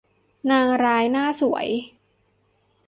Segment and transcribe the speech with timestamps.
[0.51, 1.67] นางร้ายหน้าสวย